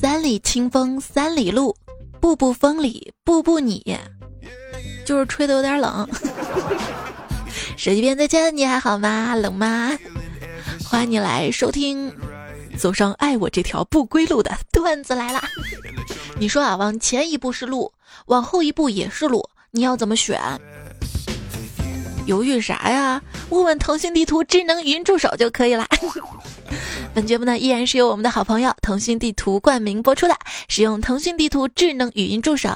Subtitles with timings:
[0.00, 1.76] 三里清风三里路，
[2.18, 3.96] 步步风里步步你，
[5.04, 6.08] 就是吹的有点冷。
[7.76, 9.34] 手机边再见，你还好吗？
[9.36, 9.96] 冷吗？
[10.84, 12.10] 欢迎你来收听，
[12.78, 15.44] 走上爱我这条不归路的段子来啦！
[16.38, 17.92] 你说啊，往前一步是路，
[18.26, 20.40] 往后一步也是路，你要怎么选？
[22.26, 23.22] 犹豫啥呀？
[23.50, 25.86] 问问腾讯地图智能语音助手就可以啦。
[27.14, 30.36] 本节目呢依然是由我们的好朋友腾讯地图冠名播出的，
[30.68, 32.68] 使用腾讯地图智能语音助手，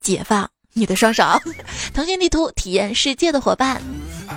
[0.00, 1.24] 解放你的双手。
[1.94, 3.80] 腾讯地图体验世界的伙伴，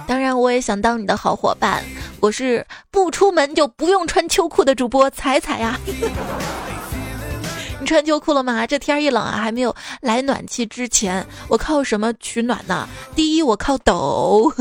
[0.08, 1.84] 当然我也想当你的好伙伴。
[2.22, 5.80] 我是不出门就不用穿秋裤的主播彩彩呀。
[7.80, 8.68] 你穿秋裤了吗？
[8.68, 12.90] 这天一冷啊，还没有来暖气之前，我靠什么取暖呢？
[13.16, 14.52] 第一，我靠抖；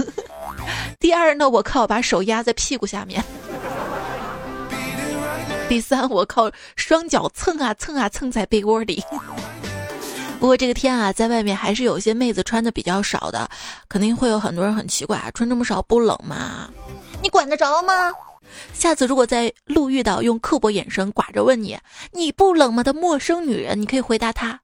[1.00, 3.20] 第二呢，我靠把手压在屁股下面；
[5.68, 9.04] 第三，我靠双脚蹭啊蹭啊蹭在被窝里。
[10.40, 13.48] 不过这个天啊，在外面还是有些妹子穿的比较少的，
[13.88, 16.70] 肯定会有很多人很奇怪啊，穿这么少不冷吗？
[17.22, 18.12] 你管得着吗？
[18.72, 21.78] 下次如果在路遇到用刻薄眼神寡着问你
[22.12, 24.58] “你不冷吗”的陌生女人，你可以回答她：“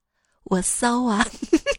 [0.45, 1.27] 我骚啊！”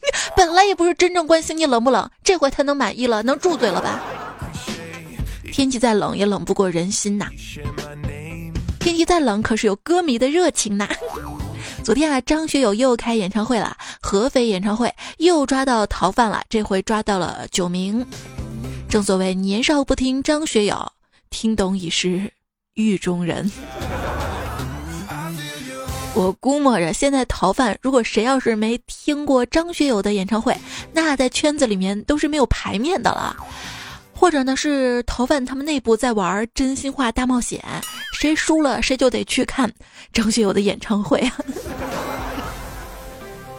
[0.38, 4.00] 本来也不是真正关心你冷不冷，这回她能满意了，能住嘴了吧？
[5.52, 7.28] 天气再冷也冷不过人心呐！
[8.86, 10.88] 天气再冷可是有歌迷的热情呐！
[11.84, 18.06] 昨天啊，张学友又开演唱会了，合肥演唱会又抓到逃犯了，这回抓到了九名。
[18.88, 20.92] 正所谓年少不听张学友。
[21.32, 22.32] 听懂已是
[22.76, 23.52] 狱中人。
[26.14, 30.56] 我估摸着，现在逃犯如果谁要是没听过张学友的演唱会，
[30.94, 33.36] 那在圈子里面都是没有牌面的了。
[34.18, 37.64] 或者呢，是逃犯他们内部在玩真心话大冒险，
[38.14, 39.72] 谁输了谁就得去看
[40.14, 41.22] 张学友的演唱会！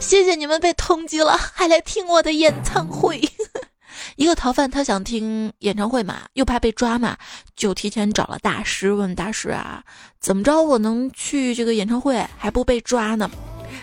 [0.01, 3.21] 谢谢你们被通缉了，还来听我的演唱会。
[4.17, 7.17] 一个逃犯，他想听演唱会嘛，又怕被抓嘛，
[7.55, 9.85] 就提前找了大师，问大师啊，
[10.21, 13.31] 怎么着我能去这个演唱会还不被抓呢？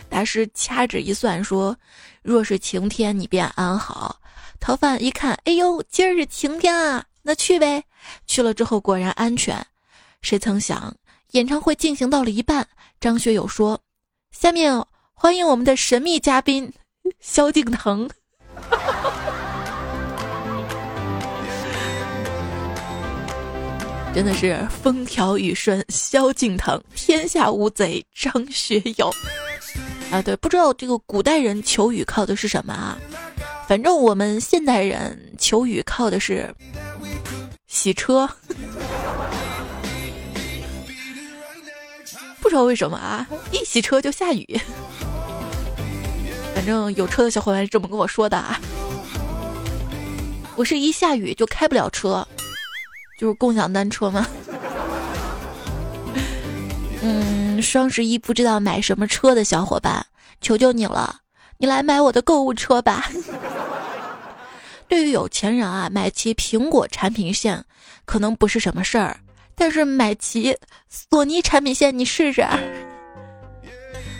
[0.09, 1.75] 大师掐指一算说，
[2.21, 4.19] 若是晴天，你便安好。
[4.63, 7.83] 逃犯一看，哎呦，今儿是晴天啊，那去呗。
[8.25, 9.61] 去了之后果然安全。
[10.21, 10.95] 谁曾想，
[11.31, 12.65] 演唱会进行到了一半，
[13.01, 13.77] 张学友说
[14.31, 14.81] ：“下面
[15.13, 16.71] 欢迎我们的神秘嘉宾
[17.19, 18.09] 萧敬腾。
[24.15, 29.13] ”真的是风调雨顺，萧敬腾，天下无贼张学友
[30.09, 30.21] 啊！
[30.21, 32.97] 对，不知道这个古代人求雨靠的是什么啊？
[33.67, 36.53] 反正我们现代人求雨靠的是
[37.67, 38.29] 洗车，
[42.39, 44.59] 不知道为什么啊，一洗车就下雨。
[46.53, 48.59] 反正有车的小伙伴是这么跟我说的啊，
[50.55, 52.25] 我是一下雨就开不了车。
[53.17, 54.27] 就是共享单车吗？
[57.01, 60.05] 嗯，双十一不知道买什么车的小伙伴，
[60.41, 61.21] 求求你了，
[61.57, 63.09] 你来买我的购物车吧。
[64.87, 67.63] 对于有钱人啊，买齐苹果产品线
[68.05, 69.17] 可能不是什么事儿，
[69.55, 70.55] 但是买齐
[70.89, 72.45] 索尼产品线，你试试。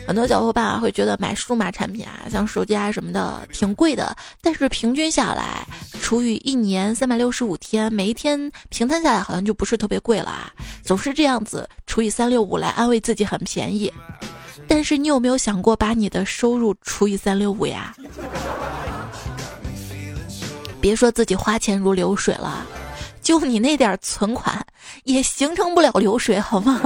[0.05, 5.65] 很多小伙伴啊会觉得买数码产品啊，像手机啊什么的挺贵的，但是平均下来，
[6.01, 10.51] 除以一年三百六十五天，每一天平摊下来好像就不是特别贵了啊，
[10.83, 13.93] 总是这样子除以三六五来安慰自己很便宜。
[14.75, 17.95] 但是你有没有想过把你的收入除以三六五呀？
[20.81, 22.65] 别说自己花钱如流水了，
[23.21, 24.65] 就你那点存款
[25.03, 26.81] 也形成不了流水好吗？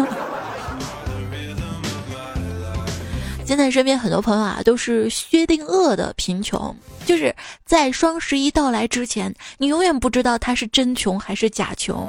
[3.46, 6.76] 现在身边很多朋友啊，都是薛定谔的贫穷，
[7.06, 7.34] 就是
[7.66, 12.06] 在双十一到来之前，你永远不知道他是真穷还是假穷。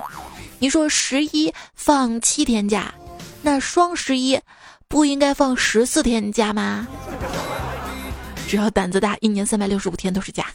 [0.58, 2.92] 你说十一放七天假，
[3.42, 4.36] 那双十一
[4.88, 6.88] 不应该放十四天假吗？
[8.48, 10.46] 只要胆子大，一年三百六十五天都是假。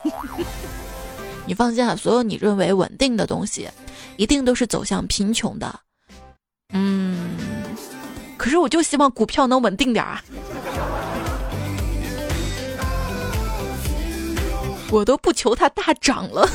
[1.45, 3.69] 你放心啊，所有你认为稳定的东西，
[4.17, 5.79] 一定都是走向贫穷的。
[6.73, 7.37] 嗯，
[8.35, 10.23] 可是我就希望股票能稳定点啊。
[14.89, 16.49] 我都不求它大涨了。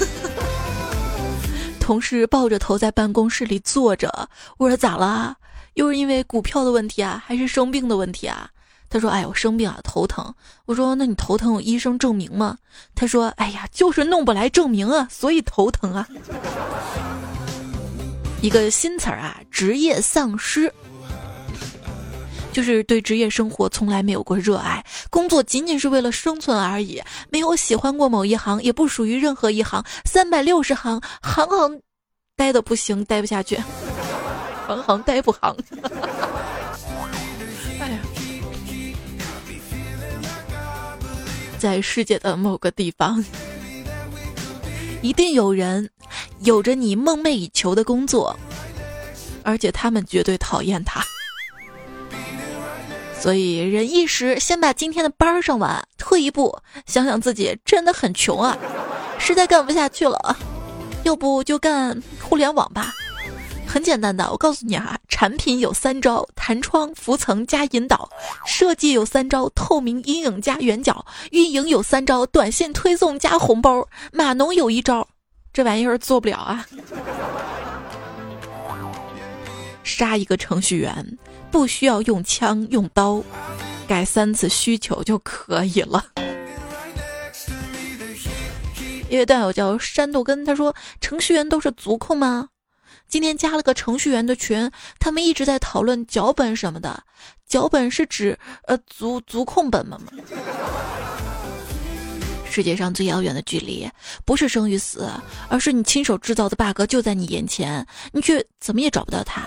[1.79, 4.29] 同事抱着头在办公室里坐着，
[4.59, 5.37] 我说咋了？
[5.79, 8.51] 又是因为股票的问题啊，还是生病的问题啊？
[8.91, 10.35] 他说：“哎呦，生病啊，头疼。”
[10.67, 12.59] 我说：“那你头疼有医生证明吗？”
[12.97, 16.09] 他说：“哎呀，就是弄不来证明啊，所以头疼啊。”
[18.43, 20.73] 一个新词儿啊，职业丧失。
[22.51, 31.81] 就是对职业生活从来没有过热爱，工作仅仅是为了生存而已，没有喜欢过某一行，也不属于任何一行，三百六十行，行行
[32.35, 33.57] 待的不行，待不下去，
[34.69, 35.41] 行行待不行。
[37.81, 37.99] 哎呀，
[41.59, 43.25] 在世界的某个地方，
[45.01, 45.91] 一定有人
[46.41, 48.39] 有着你梦寐以求的工作，
[49.43, 51.03] 而且他们绝对讨厌他。
[53.19, 55.83] 所以，忍一时，先把今天的班上完。
[55.97, 58.57] 退一步，想想自己真的很穷啊，
[59.19, 60.37] 实在干不下去了，
[61.03, 62.95] 要不就干互联网吧。
[63.69, 68.09] 很简单的，我告诉你啊，产品有三招：弹窗、浮层加引导；
[68.47, 73.87] 设计有三招：透明、阴影加圆角；运营有三招：短信推送加红包。
[74.11, 75.07] 码农有一招，
[75.53, 76.67] 这玩意儿做不了啊，
[79.85, 81.19] 杀一个程序员。
[81.51, 83.23] 不需要用枪用刀，
[83.87, 86.05] 改三次需求就可以了。
[89.09, 92.49] 一位段友叫山豆根，他说：“程序员都是足控吗？”
[93.09, 94.71] 今天加了个程序员的群，
[95.01, 97.03] 他们一直在讨论脚本什么的。
[97.47, 99.99] 脚本是指呃足足控本吗？
[102.51, 103.89] 世界上最遥远的距离，
[104.27, 105.11] 不是生与死，
[105.49, 109.43] 而是你亲手制造的 bug 就在你眼前，你却怎么也找不到它。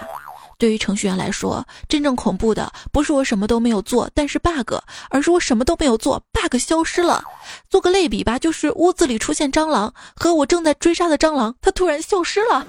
[0.57, 4.75] 对于程序员来说，真正恐怖的不是我什么都没有做，但是 bug，
[5.09, 7.23] 而是我什么都没有做，bug 消失了。
[7.69, 12.65] 做个类比吧，就是屋子里出现蟑螂，和我正在追杀的蟑螂，它突然消失了。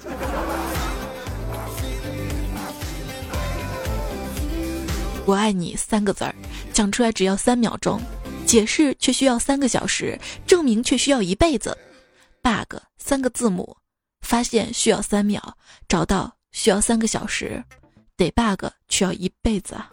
[5.25, 6.35] 我爱你三个字儿，
[6.73, 8.01] 讲出来只要三秒钟，
[8.45, 11.77] 解释却需要三个小时，证明却需要一辈子。
[12.43, 13.77] bug 三个字母，
[14.23, 15.41] 发现需要三秒，
[15.89, 17.63] 找到需要三个小时。
[18.17, 19.91] 得 bug 需要一辈子啊！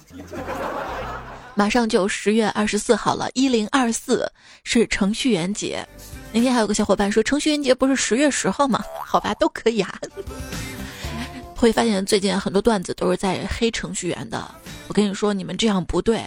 [1.55, 4.29] 马上就十月二十四号了，一零二四
[4.63, 5.87] 是程序员节。
[6.31, 8.83] 那天还有个小伙伴说程序员节不是十月十号吗？
[9.05, 9.93] 好吧，都可以啊。
[11.59, 14.49] 会发现最近很多段子都是在黑程序员的。
[14.87, 16.23] 我跟你说，你们这样不对，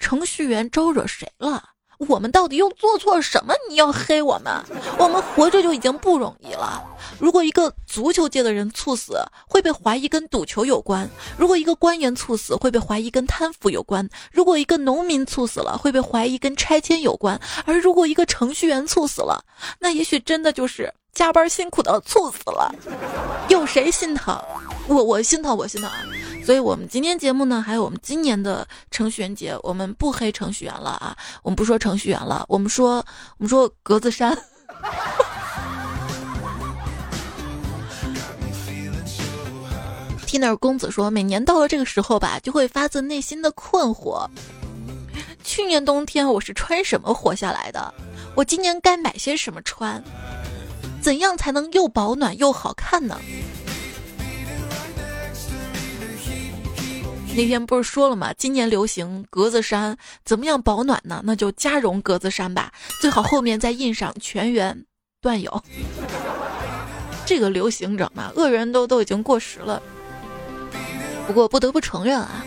[0.00, 1.62] 程序员招惹谁了？
[2.08, 3.54] 我们到底又做错什么？
[3.70, 4.52] 你要黑我们？
[4.98, 6.82] 我们活着就已经不容易了。
[7.20, 9.16] 如果一个足球界的人猝死，
[9.46, 11.06] 会被怀疑跟赌球有关；
[11.38, 19.44] 如果一个官员猝死，会被怀疑跟贪腐有关；如果一个农民猝死了，会被怀疑跟拆迁有关；而如果一个程序员猝死了，
[19.78, 22.74] 那也许真的就是加班辛苦的猝死了。
[23.48, 24.36] 有谁心疼？
[24.86, 26.04] 我我心疼，我心疼啊！
[26.44, 32.96] 所以，我们今天节目呢，还有我们今年的程序员节，我们不黑程序员了啊，我们不说程序员了，我们说，
[33.38, 34.36] 我们说格子衫。
[40.26, 44.28] Tina 公子说，每年到了这个时候吧，就会发自内心的困惑：
[45.42, 47.94] 去年冬天我是穿什么活下来的？
[48.34, 50.02] 我今年该买些什么穿？
[51.00, 53.18] 怎样才能又保暖又好看呢？
[57.36, 58.32] 那天不是说了吗？
[58.38, 61.20] 今年流行格子衫，怎么样保暖呢？
[61.24, 64.84] 那就加绒格子衫吧，最好后面再印上全员
[65.20, 65.62] 段友。
[67.26, 69.82] 这个流行着嘛，恶人都都已经过时了。
[71.26, 72.44] 不过不得不承认啊，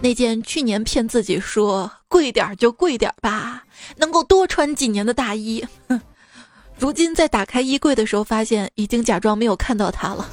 [0.00, 3.64] 那件去年骗自己说贵点儿就贵点儿吧，
[3.96, 5.62] 能够多穿几年的大衣，
[6.78, 10.26] 如今在打开衣柜的时候，发现已经假装没有看到它了。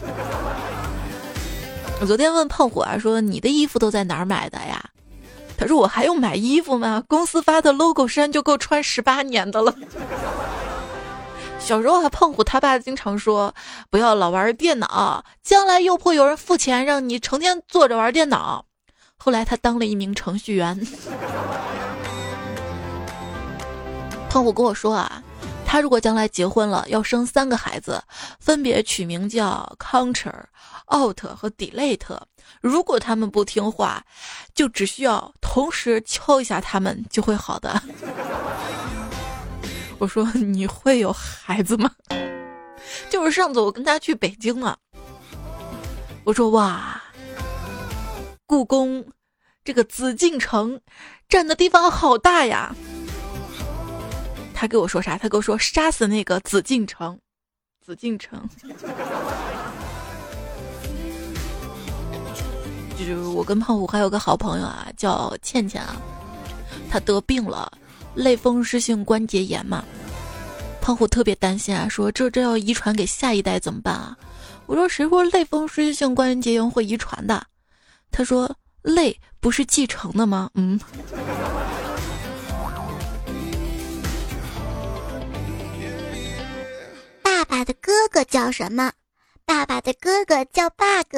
[2.01, 4.81] 我昨天问胖虎啊，说你的衣服都在哪儿买的呀？
[5.57, 7.03] 他说我还用买衣服吗？
[7.09, 9.75] 公司发的 logo 衫就够穿十八年的了。
[11.59, 13.53] 小时候啊，胖虎他爸经常说
[13.89, 18.63] 不要老玩电脑，将来又会有人付钱让你成天坐着玩电脑。
[19.17, 20.79] 后来他当了一名程序员。
[24.29, 25.21] 胖虎跟我说啊。
[25.71, 28.01] 他如果将来结婚了，要生三个孩子，
[28.39, 30.33] 分别取名叫 Counter、
[30.93, 32.19] Out 和 Delete。
[32.61, 34.03] 如果他们不听话，
[34.53, 37.81] 就只需要同时敲一下他们，就会好的。
[39.97, 41.91] 我说你会有孩子吗？
[43.09, 44.75] 就是上次我跟他去北京嘛，
[46.23, 47.01] 我说哇，
[48.45, 49.05] 故宫
[49.63, 50.79] 这个紫禁城
[51.27, 52.73] 占的地方好大呀。
[54.53, 55.17] 他跟我说啥？
[55.17, 57.19] 他跟我说杀死那个紫禁城，
[57.85, 58.41] 紫禁城。
[63.05, 65.95] 就是我跟胖虎还有个好朋友啊，叫倩倩啊，
[66.89, 67.71] 他得病了，
[68.13, 69.83] 类风湿性关节炎嘛。
[70.81, 74.17] 胖虎特别担心啊，说这这要遗传给下一代怎么办啊？
[74.65, 77.43] 我说谁说类风湿性关节炎会遗传的？
[78.11, 80.49] 他说累不是继承的吗？
[80.55, 80.79] 嗯。
[87.23, 88.91] 爸爸的哥哥叫什么？
[89.45, 91.15] 爸爸的哥哥叫 bug。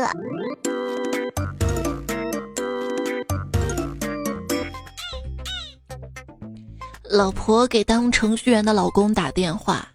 [7.12, 9.86] 老婆给当程序员的老公打电话，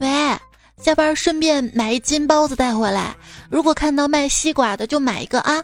[0.00, 0.08] 喂，
[0.78, 3.14] 下班顺便买一斤包子带回来。
[3.50, 5.62] 如果看到卖西瓜的，就买一个啊。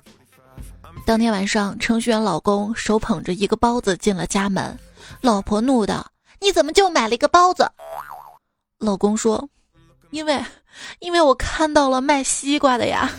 [1.06, 4.78] 当天晚上，程序员老公手捧着一个包子进了家门，
[5.22, 6.06] 老婆怒道
[6.42, 7.66] ：“你怎么就买了一个包子？”
[8.78, 9.48] 老公说
[10.12, 10.44] ：“因为，
[10.98, 13.10] 因为我看到了卖西瓜的呀。”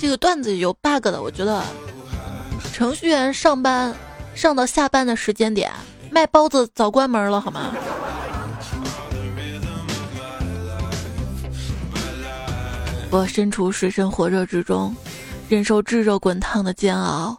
[0.00, 1.62] 这个段子有 bug 的，我觉得
[2.72, 3.94] 程序员上班。
[4.34, 5.70] 上到下班的时间点，
[6.10, 7.72] 卖包子早关门了，好吗？
[13.10, 14.96] 我身处水深火热之中，
[15.48, 17.36] 忍受炙热滚烫的煎熬，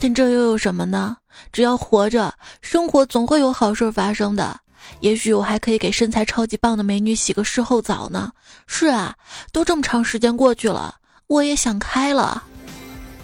[0.00, 1.16] 但这又有什么呢？
[1.52, 4.58] 只要活着，生活总会有好事发生的。
[4.98, 8.32] 也许我还可以给身材超级棒的美女洗个事后澡呢。
[8.66, 9.14] 是啊，
[9.52, 10.96] 都这么长时间过去了，
[11.28, 12.42] 我也想开了。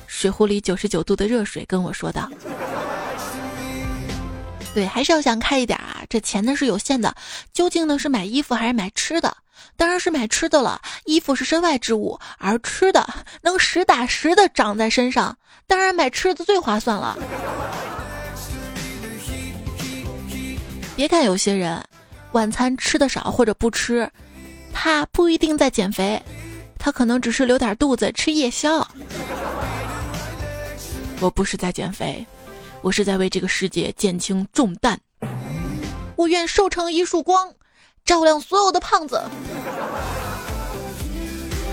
[0.07, 2.31] 水壶里九十九度的热水跟我说道。
[4.75, 6.03] 对，还是要想开一点啊！
[6.09, 7.15] 这钱呢是有限的，
[7.53, 9.37] 究竟呢是买衣服还是买吃的？
[9.77, 10.81] 当然是买吃的了。
[11.05, 13.05] 衣服是身外之物，而吃的
[13.43, 17.17] 能实打实的长在身上，当然买吃的最划算了。
[20.95, 21.83] 别看有些人
[22.33, 24.09] 晚餐吃的少或者不吃，
[24.73, 26.23] 他不一定在减肥，
[26.79, 28.87] 他可能只是留点肚子吃夜宵。
[31.21, 32.25] 我不是在减肥。
[32.81, 34.97] 我是在为这个世界减轻重担，
[36.17, 37.53] 我愿瘦成一束光，
[38.05, 39.21] 照亮所有的胖子。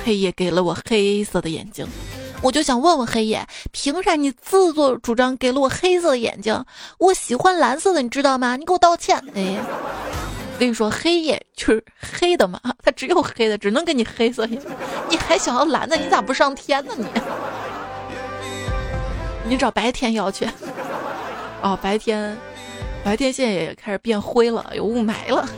[0.03, 1.88] 黑夜给了我黑色的眼睛，
[2.41, 6.65] 我就想问问黑夜，凭啥你自作主张给了我黑色的眼睛？
[6.97, 8.55] 我喜欢蓝色的，你知道吗？
[8.55, 9.15] 你给我道歉！
[9.35, 9.57] 哎，
[10.53, 14.59] 我跟你说，黑夜就是黑的嘛，它只有黑的，只能给你黑色眼，
[15.09, 15.95] 你还想要蓝的？
[15.95, 16.91] 你咋不上天呢？
[16.97, 17.05] 你，
[19.50, 20.47] 你找白天要去。
[21.65, 22.38] 哦，白天，
[23.03, 25.50] 白天现在也开始变灰了，有雾霾了。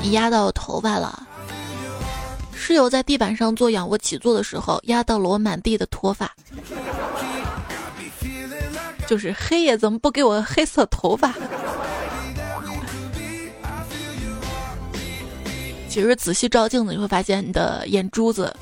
[0.00, 1.28] 你压到我头发了，
[2.54, 6.34] 室友在地板上做仰卧起坐的时候，压到了我满地的脱发。
[9.06, 11.34] 就是黑夜怎么不给我黑色头发？
[15.86, 18.56] 其实仔细照镜子，你会发现你的眼珠子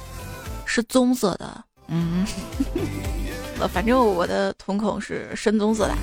[0.65, 1.65] 是棕色的。
[1.87, 2.27] 嗯。
[3.69, 5.95] 反正我的瞳孔是深棕色的。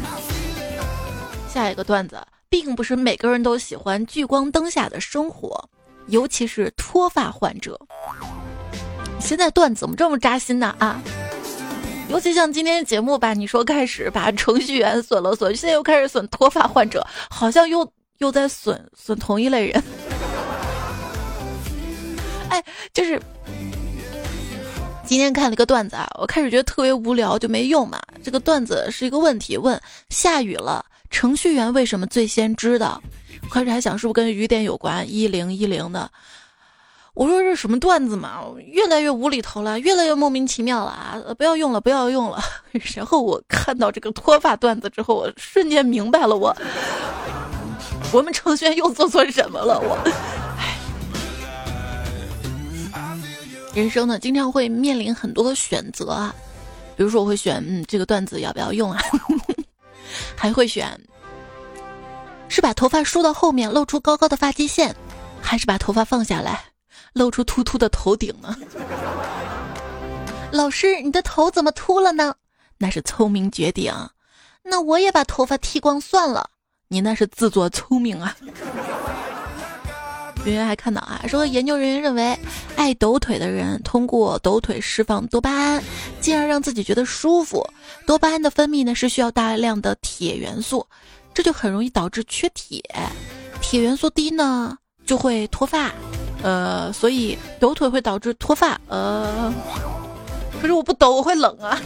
[1.48, 5.70] 下一个段子，并不是每个人都喜欢聚光灯下的生活，
[6.08, 7.80] 尤其是脱发患者。
[9.20, 10.76] 现在段子怎么这么扎心呢？
[10.78, 11.02] 啊，
[12.10, 19.84] 尤其像今天节目吧，你说开始把程序员损了损，现在又开始损脱发患者，好像又又在损损同一类人。
[22.50, 23.20] 哎，就是。
[25.08, 27.98] 今天看了一个段子啊，我开始觉得特别无聊，就没用嘛。
[28.22, 33.02] 这个段子是一个问题，问下雨了，程序员为什么最先知道？
[33.42, 36.12] 我开始还想是不是跟雨点有关，一零一零的。
[37.14, 41.18] 我说这什么段子嘛，越来越无厘头了，越来越莫名其妙了啊！
[41.38, 42.40] 不要用了，不要用了。
[42.94, 46.54] 然后我看到这个脱发段子之后，我瞬间明白了，我
[48.12, 49.80] 我们程序员又做错什么了？
[49.80, 49.98] 我。
[53.78, 56.34] 人生呢，经常会面临很多的选择啊，
[56.96, 59.00] 比如说我会选，嗯，这个段子要不要用啊？
[60.36, 61.00] 还会选，
[62.50, 64.96] 是把头发梳到后面露出高高的发际线，
[65.40, 66.60] 还是把头发放下来
[67.14, 68.56] 露出秃秃的头顶呢？
[70.52, 72.34] 老师，你的头怎么秃了呢？
[72.80, 73.94] 那是聪明绝顶。
[74.64, 76.50] 那我也把头发剃光算了，
[76.88, 78.36] 你那是自作聪明啊。
[80.48, 82.38] 圆圆还看到啊，说研究人员认为，
[82.76, 85.84] 爱抖腿的人通过抖腿释放多巴胺，
[86.22, 87.66] 进而让自己觉得舒服。
[88.06, 90.86] 多巴胺的分泌呢是需要大量的铁元素，
[91.34, 92.82] 这就很容易导致缺铁。
[93.62, 95.92] 铁元素低呢就会脱发，
[96.42, 98.80] 呃，所以抖腿会导致脱发。
[98.88, 99.54] 呃，
[100.62, 101.80] 可是我不抖我会冷啊。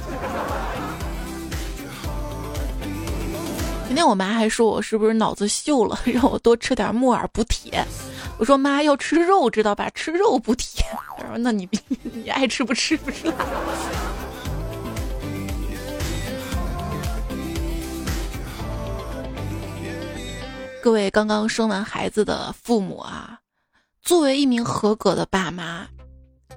[3.91, 7.85] 今天我妈还说我是不是脑子锈了， 让我多吃点木耳补铁。
[8.37, 9.89] 我说妈要吃肉，知道吧？
[9.93, 10.85] 吃肉补铁。
[11.17, 11.67] 她说那你
[12.01, 13.29] 你爱吃不吃不吃。
[20.81, 23.39] 各位刚刚生完孩子的父母啊，
[24.01, 25.85] 作为一名合格的爸妈，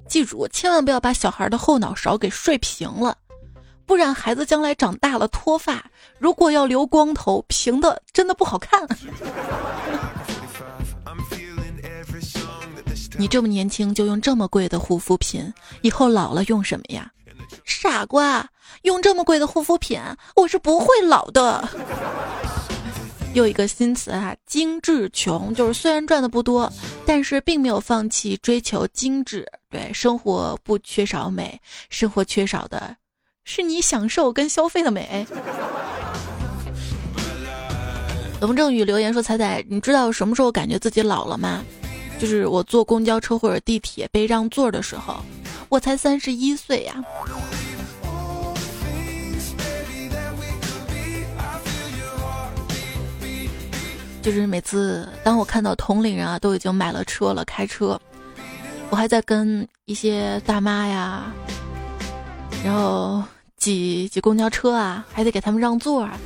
[0.07, 3.19] 记住，千万不要把小孩的后脑勺给睡平了，
[3.85, 5.85] 不然孩子将来长大了脱发，
[6.19, 8.87] 如果要留光头，平的真的不好看。
[13.17, 15.53] 你这么年轻就用这么贵的护肤品，
[15.83, 17.11] 以后老了用什么呀？
[17.65, 18.49] 傻瓜，
[18.83, 20.01] 用这么贵的护肤品，
[20.35, 21.69] 我是不会老的。
[23.35, 26.73] 又一个新词啊，精致穷，就是虽然赚的不多，
[27.07, 29.47] 但是并没有放弃追求精致。
[29.71, 32.97] 对，生活不缺少美，生活缺少的
[33.45, 35.27] 是你享受跟消费的美。
[38.45, 41.65] 龙正宇留言说：“彩彩，你知道什么时候感觉自己老了吗？”
[42.21, 45.17] 就是我坐公交车或者地铁被让座的时候，
[45.71, 47.03] 我才三十一岁呀。
[54.21, 57.99] 就是每次当我看到同龄人啊都已经买了车了开车，
[58.91, 61.33] 我还在跟一些大妈呀，
[62.63, 63.23] 然后
[63.57, 66.19] 挤挤公交车啊，还得给他们让座啊，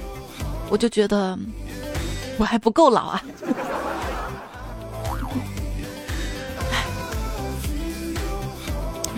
[0.69, 1.39] 我就觉得
[2.39, 3.23] 我还不够老啊。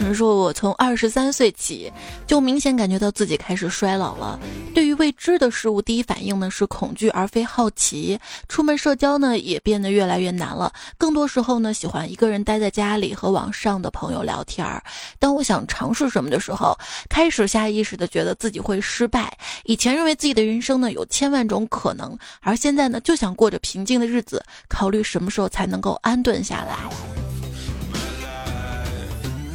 [0.00, 1.92] 人说，我从二十三岁起
[2.26, 4.40] 就明显感觉到自己开始衰老了。
[4.74, 8.18] 对于未知的事物，第一反应呢是恐惧而非好奇。
[8.48, 10.72] 出门社交呢也变得越来越难了。
[10.96, 14.82] 更多时候呢，喜欢一个人待在家里和网上的朋友聊天儿。
[15.18, 16.76] 当我想尝试什么的时候，
[17.10, 19.36] 开始下意识的觉得自己会失败。
[19.64, 27.19] 以前认为自己的人生呢有千万种可能，而现在呢就想过着平静的日子，考虑什么时候才能够安顿下来。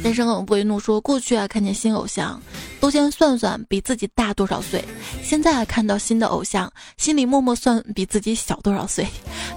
[0.06, 2.40] 先生不为怒说：“过去啊，看见新偶像，
[2.78, 4.80] 都先算算比自己大多少岁；
[5.20, 9.04] 现在啊，看到新的偶像，心里默默算比自己小多少岁。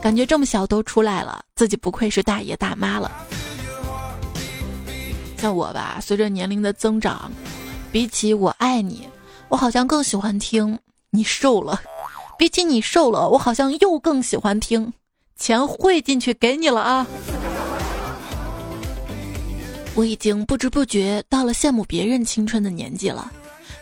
[0.02, 3.12] 感觉这么小都出来了，自己不愧是大爷大妈了。
[5.38, 7.32] 像我吧，随着年龄的增长，
[7.92, 9.08] 比起我爱你，
[9.50, 10.80] 我好像更喜欢听
[11.12, 11.80] 你瘦了；
[12.40, 14.92] 比起你瘦了，我好像又更喜欢听
[15.38, 17.06] 钱汇进去给你了啊。”
[20.00, 23.30] 我已经不知不觉到了羡慕别人青春的年纪了，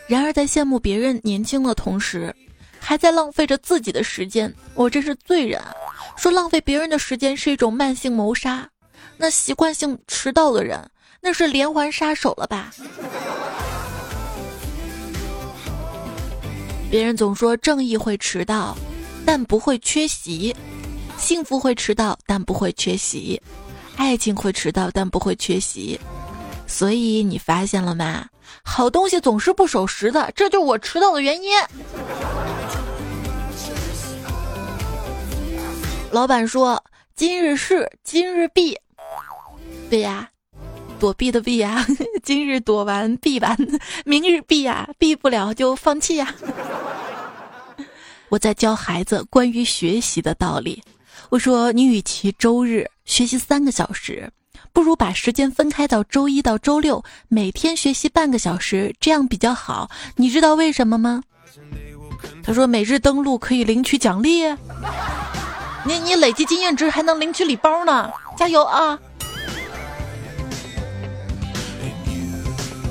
[0.08, 2.34] 然而在羡慕别人年轻的同时，
[2.80, 5.72] 还在浪费着自己的时间，我真是罪人啊！
[6.16, 8.68] 说浪费别人的时间是一种慢性谋杀，
[9.16, 10.84] 那习惯性迟到的人，
[11.20, 12.74] 那是连环杀手了吧？
[16.90, 18.76] 别人总说正义会迟到，
[19.24, 20.52] 但不会缺席；
[21.16, 23.40] 幸福会迟到，但不会缺席。
[23.98, 26.00] 爱情会迟到，但不会缺席，
[26.68, 28.24] 所以你发现了吗？
[28.62, 31.52] 好东西总是不守时的，这就是我迟到的原因。
[36.12, 36.82] 老板说
[37.16, 38.78] ：“今日事今日毕。”
[39.90, 40.30] 对呀，
[41.00, 41.84] 躲避的避呀，
[42.22, 43.56] 今日躲完避完，
[44.06, 46.32] 明日避呀，避不了就放弃呀。
[48.30, 50.82] 我在教孩子关于学习的道理。
[51.30, 54.30] 我说，你与其周日学习三个小时，
[54.70, 59.90] 不如把时间分开到周一到周六，每天学习半个小时，这样比较好。
[60.16, 61.22] 你知道为什么吗？
[62.42, 64.42] 他说每日登录可以领取奖励，
[65.86, 68.98] 你你累积经验值还能领取礼包呢，加油啊！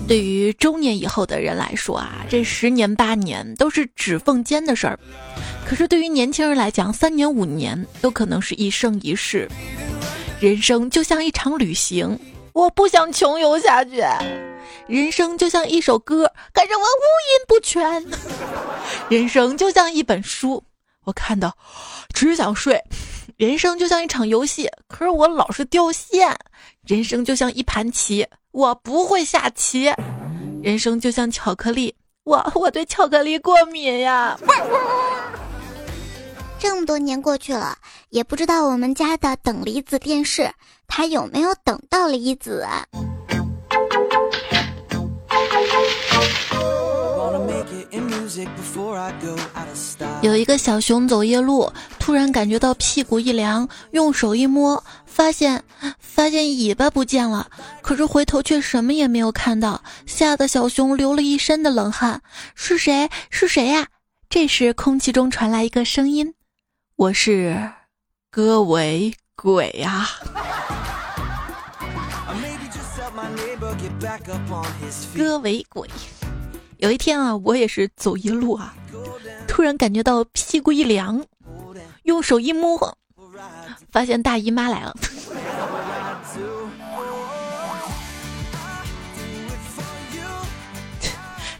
[0.08, 5.00] 对于中年以后的人来说啊，这十年八年都是指缝间的事儿。
[5.64, 9.48] 可是对于年轻人来讲，三年五年都可能是一生一世。
[10.40, 12.20] 人生就像一场旅行，
[12.54, 14.04] 我不想穷游下去。
[14.86, 18.06] 人生就像一首歌，可是我五音不全。
[19.10, 20.64] 人生就像一本书，
[21.06, 21.58] 我看到
[22.14, 22.80] 只想睡。
[23.38, 26.36] 人生就像一场游戏，可是我老是掉线。
[26.86, 29.92] 人生就像一盘棋，我不会下棋。
[30.62, 34.40] 人生就像巧克力，我我对巧克力过敏呀。
[36.60, 37.78] 这么多年过去了，
[38.10, 40.52] 也不知道我们家的等离子电视，
[40.88, 42.66] 它有没有等到离子？
[50.22, 55.64] 有一个小熊走夜路，突然感觉到屁股一凉，用手一摸，发现
[56.00, 57.48] 发现尾巴不见了，
[57.82, 62.22] 可是回头却什么也没有看到，吓得小熊流了一身的冷汗。
[62.56, 63.10] 是谁？
[63.30, 63.88] 是谁呀？
[64.30, 66.34] 这时空气中传来一个声音。
[66.98, 67.72] 我是
[68.32, 70.10] 歌为鬼呀、啊。
[75.16, 75.88] 歌为鬼。
[76.78, 78.74] 有一天啊，我也是走一路啊，
[79.48, 81.24] 突然感觉到屁股一凉，
[82.02, 82.98] 用手一摸，
[83.92, 84.98] 发现大姨妈来了。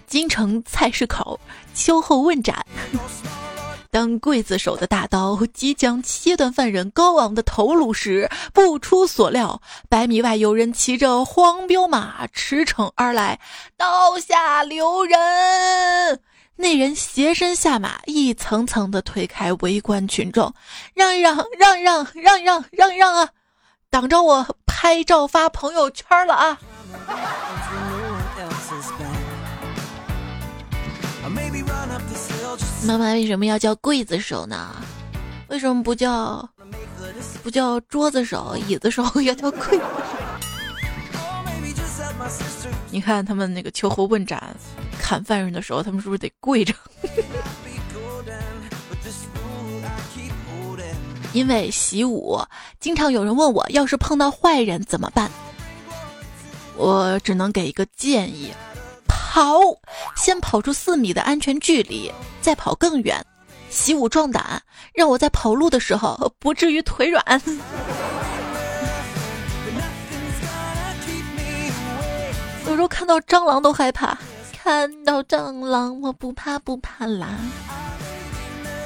[0.08, 1.40] 京城菜市口，
[1.76, 2.66] 秋后问斩。
[3.90, 13.40] 当刽子手的大刀即将切断犯人高昂的头颅时，不出所料，百米外有人骑着黄骠马驰骋而来，
[13.78, 16.20] 刀下留人。
[16.58, 20.54] 那人斜身下马，一层层的推开围观群众，
[20.96, 23.30] 让一让，让一让，让一让，让一让啊！
[23.90, 26.60] 挡着我拍照发朋友圈了啊！
[32.86, 34.76] 妈妈为什么要叫刽子手呢？
[35.50, 36.48] 为什么不叫
[37.44, 39.84] 不叫桌子手、椅子手，要叫刽子手？
[42.92, 44.56] 你看他们那个秋后问斩
[45.00, 46.74] 砍犯人的时候，他们是不是得跪着？
[51.34, 52.40] 因为习武，
[52.80, 55.30] 经常有人问我，要是碰到坏人怎么办？
[56.76, 58.54] 我只能给一个建议。
[59.38, 59.60] 跑，
[60.16, 63.24] 先跑出四米的安全距离，再跑更远，
[63.70, 64.60] 习武壮胆，
[64.96, 67.24] 让我在跑路的时候不至于腿软。
[72.66, 74.18] 有时候看到蟑螂都害怕，
[74.64, 77.28] 看到蟑螂我不怕不怕啦。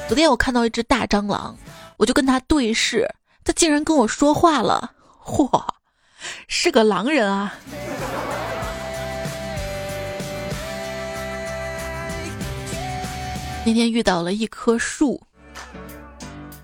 [0.10, 1.56] 昨天我看到一只大蟑螂，
[1.96, 3.08] 我就跟他对视，
[3.46, 4.92] 他竟然跟我说话了，
[5.24, 5.64] 嚯，
[6.50, 7.54] 是个狼人啊！
[13.64, 15.22] 那天遇到了一棵树，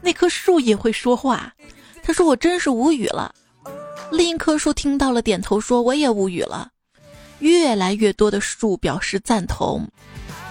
[0.02, 1.54] 那棵树也会说话。
[2.02, 3.34] 他说：“我真是无语了。”
[4.12, 6.72] 另一棵树听到了，点头说：“我也无语了。”
[7.40, 9.88] 越来越多的树表示赞同，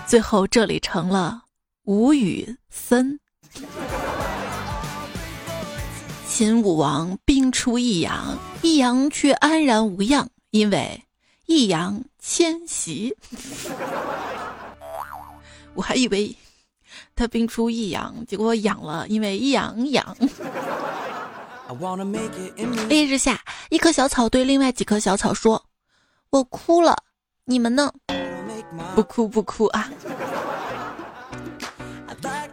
[0.06, 1.42] 最后这里成了
[1.84, 3.18] 无语森。
[6.28, 11.02] 秦武王兵出益阳，益阳却安然无恙，因为
[11.46, 13.16] 益阳迁徙。
[15.76, 16.34] 我还以为
[17.14, 20.16] 他病出益阳，结果养了，因为养养。
[22.88, 25.62] 烈日下，一棵小草对另外几棵小草说
[26.30, 26.96] ：“我哭了，
[27.44, 27.92] 你们呢？
[28.94, 29.90] 不哭不哭啊！”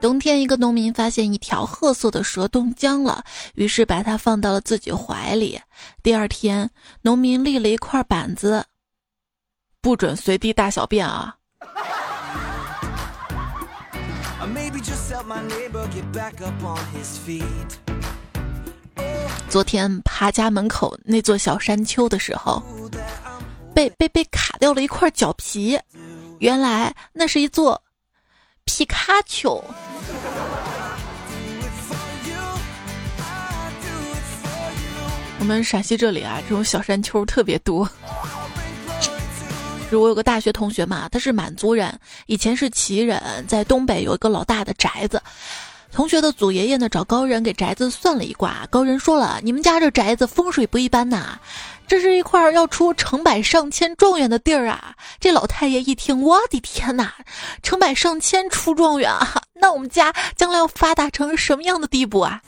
[0.02, 3.24] 冬天，一个农民发现一条褐色的蛇冻僵了，
[3.56, 5.62] 于是把它放到了自己怀里。
[6.02, 6.70] 第二天，
[7.04, 8.66] 农民立了一块板子
[9.80, 11.38] ：“不准随地大小便啊！”
[19.48, 22.64] 昨天爬家门口那座小山丘的时候，
[23.76, 25.80] 被被被卡掉了一块脚皮，
[26.40, 27.80] 原来那是一座
[28.66, 29.64] 皮卡丘。
[35.40, 37.88] 我们陕西这里啊，这种小山丘特别多。
[39.96, 45.22] 我有个大学同学嘛，他是满族人，以前是旗人，在东北有一个老大的宅子。
[45.92, 51.38] 同学的祖爷爷呢，找高人给宅子算了一卦，高人说了，你们家这宅子风水不一般呐，
[51.88, 54.96] 这是一块要出成百上千状元的地儿啊。
[55.20, 57.12] 这老太爷一听，我的天呐，
[57.62, 62.42] 成百上千出状元啊，那我们家将来要发达成什么样的地步啊？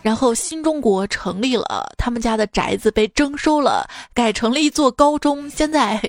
[0.00, 6.00] 然后新中国成立了，他们家的宅子被征收了，改成了一座高中，现在。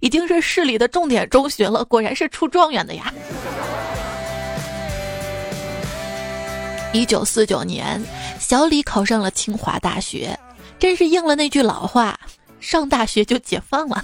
[0.00, 3.12] 已经是市里的重点中学了，果然是出状元的呀！
[6.92, 8.02] 一九四九年，
[8.38, 10.38] 小李考上了清华大学，
[10.78, 12.18] 真是应了那句老话：
[12.58, 14.02] 上大学就解放了。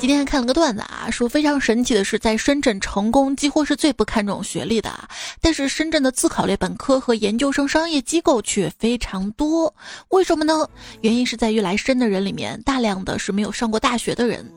[0.00, 4.90] 今天还看了个段子啊，说非常神奇的是，在深圳成功几乎是最不看重学历的，
[5.42, 9.74] 但是深圳的自考类本科和研究生商业机构却非常多。
[10.08, 10.66] 为什么呢？
[11.02, 14.50] 原因是在于来深的人里面，大量的是没有上过大学的人。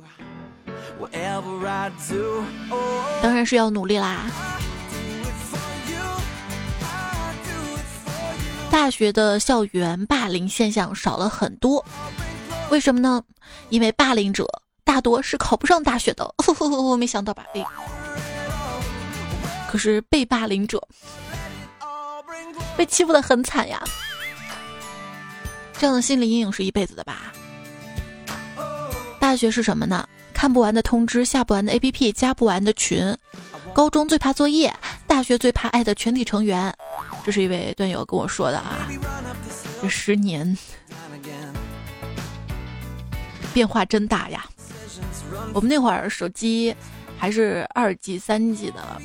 [3.22, 4.32] 当然是要努力啦。
[8.72, 11.84] 大学的校园霸凌现象少了很多，
[12.72, 13.22] 为什么呢？
[13.68, 14.48] 因为霸凌者。
[14.84, 16.34] 大多是考不上大学的，
[16.70, 17.46] 我 没想到吧？
[17.56, 17.66] 哎，
[19.70, 20.82] 可是被霸凌者
[22.78, 23.82] 被欺负的很惨呀，
[25.78, 27.34] 这样的心理阴影是一辈子的吧？
[29.20, 30.08] 大学是什么呢？
[30.34, 33.16] 看不完的通知，下不完的 APP，加不完的群。
[33.74, 34.72] 高中最怕作业，
[35.08, 36.72] 大学最怕爱的全体成员。
[37.24, 38.88] 这是一位段友跟我说的啊。
[39.82, 40.56] 这十年
[43.54, 44.46] 变化真大呀！
[45.54, 46.76] 我们那会儿手机
[47.18, 49.02] 还是二 G、三 G 的，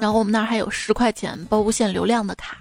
[0.00, 2.58] 然后我们那儿还有十块钱包无限流量的卡。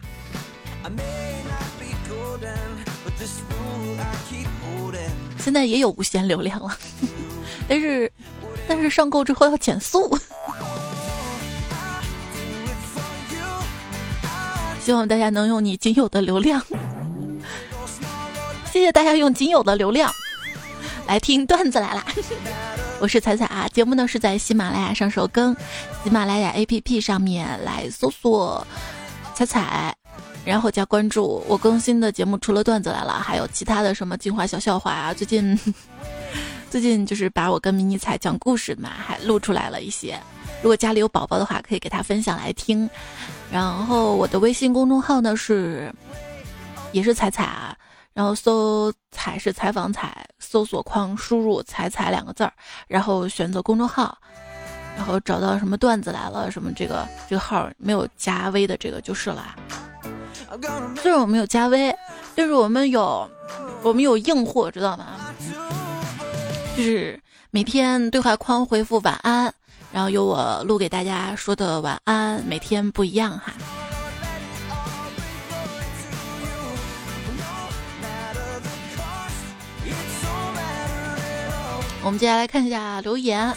[5.38, 6.78] 现在也有无限流量了，
[7.67, 8.12] 但是
[8.67, 10.17] 但是上够之后要减速。
[14.80, 16.62] 希望大家能用你仅有的流量，
[18.71, 20.12] 谢谢大家用仅有的流量
[21.07, 22.05] 来听段子来啦。
[22.99, 25.55] 我是彩彩啊，节目呢是在喜马拉雅上首更，
[26.03, 28.65] 喜马拉雅 APP 上面来搜索
[29.33, 29.93] 彩彩，
[30.45, 31.43] 然后加关注。
[31.47, 35.13] 我更新的节目除了段子来了，还有其他的什么精华小笑话啊。
[35.13, 35.59] 最近
[36.71, 40.17] 最近就是把我跟迷你彩讲故事嘛，还录出来了一些。
[40.61, 42.89] 如果家里有宝宝的话，可以给他分享来听。
[43.51, 45.93] 然后我的微信公众号呢是，
[46.93, 47.75] 也是彩彩啊，
[48.13, 52.53] 然后搜“彩”是采访“彩”，搜索框输入“彩彩”两个字儿，
[52.87, 54.15] 然后选择公众号，
[54.95, 59.55] 然后找到什么段子来了，什么这个这个号没有加微的这个就是了。
[61.01, 61.91] 虽然我们有加微，
[62.35, 63.27] 但是我们有
[63.81, 65.07] 我们有硬货，知道吗？
[66.77, 69.51] 就是每天对话框回复晚安。
[69.91, 73.53] 然后有我录给大家说的晚安，每天不一样哈。
[82.05, 83.53] 我们接下来看一下留言。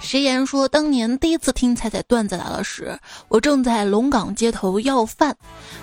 [0.00, 5.36] 谁言说当年第一次听彩彩段子来了时，我正在龙岗街头要饭，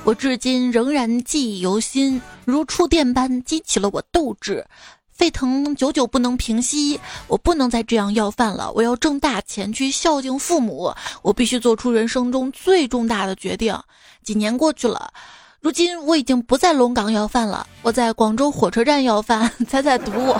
[0.03, 4.65] 我至今仍然记忆犹新，如触电般激起了我斗志。
[5.13, 8.71] 沸腾久久不能平息，我不能再这样要饭了。
[8.73, 13.77] 我要挣大钱去孝敬父母，我必须做出人生中最重大的决定。
[14.23, 15.11] 几年过去了，
[15.59, 19.51] 如今我已经不在龙岗要饭了，我在广州火车站要饭。
[19.67, 20.39] 猜猜读我？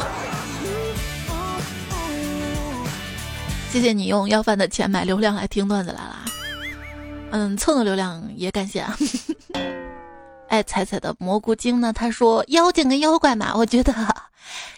[3.72, 6.26] 谢谢你用要饭的钱买流量来听段子来了，
[7.32, 8.98] 嗯，蹭的流量也感谢啊。
[10.48, 11.94] 爱 彩彩的蘑菇精呢？
[11.94, 13.94] 他说妖精跟妖怪嘛，我觉得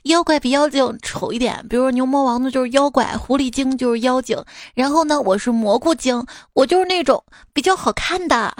[0.04, 1.65] 妖怪比妖精丑一点。
[1.69, 4.43] 比如说牛魔王呢就是妖怪，狐狸精就是妖精。
[4.73, 7.23] 然后呢，我是蘑菇精，我就是那种
[7.54, 8.54] 比较好看的。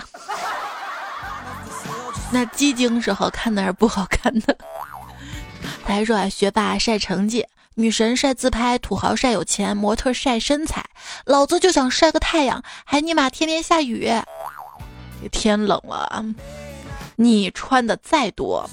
[2.31, 4.55] 那鸡精是好看的还是不好看的？
[5.83, 7.43] 他还说啊，学霸晒成绩，
[7.79, 10.83] 女神晒自拍，土豪晒有钱，模特晒身材，
[11.25, 14.11] 老子就想晒个太阳，还尼玛天天下雨，
[15.31, 16.25] 天冷了。
[17.15, 18.69] 你穿的再多，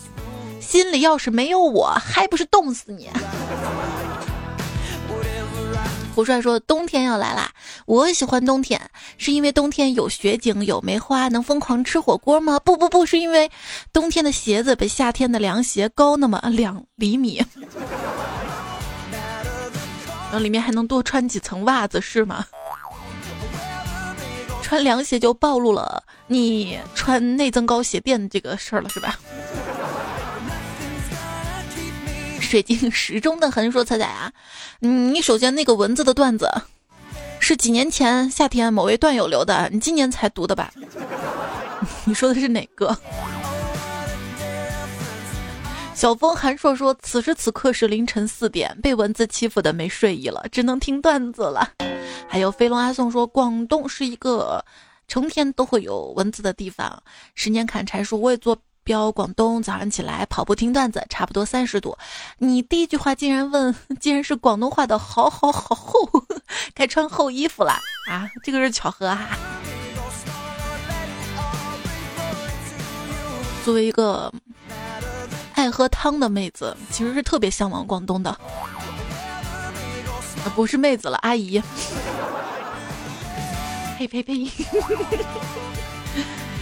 [0.60, 3.08] 心里要是没有我，还不是冻死你？
[6.12, 7.50] 胡帅说冬天要来啦，
[7.84, 8.80] 我喜欢冬天，
[9.18, 12.58] 是因为冬天有雪景有梅花，能疯狂吃火锅吗？
[12.58, 13.48] 不不不是因为
[13.92, 17.44] 冬天的鞋子比夏天的凉鞋高那么两厘米，
[20.26, 22.44] 然后里面还能多穿几层袜子是吗？
[24.62, 29.16] 穿凉鞋就暴露了你穿内增高鞋垫这个事儿了，是吧？
[32.40, 34.32] 水晶时钟的横说彩彩啊，
[34.80, 36.50] 你首先那个蚊子的段子
[37.38, 40.72] 是几年前夏天某位段友留的，你今年才读的吧？
[42.04, 42.96] 你说的是哪个？
[45.96, 51.72] 小风寒硕说，此时此刻是凌晨四点，被蚊子欺负的没睡意了，只能听段子了。
[52.28, 54.62] 还有飞龙阿宋说，广东是一个
[55.08, 57.02] 成天都会有蚊子的地方。
[57.34, 58.54] 十年砍柴树，我也坐
[58.84, 59.62] 标广东。
[59.62, 61.96] 早上起来跑步听段子，差不多三十度。
[62.36, 66.06] 你第一句话竟然问，竟然是广东话的，好好好厚，
[66.74, 67.72] 该穿厚衣服了
[68.10, 68.28] 啊！
[68.44, 69.30] 这个是巧合啊。
[73.64, 74.32] 作为一个
[75.56, 78.38] 爱喝汤的妹子，其实是特别向往广东的。
[80.54, 81.60] 不是妹子了，阿姨。
[83.98, 84.50] 呸呸呸！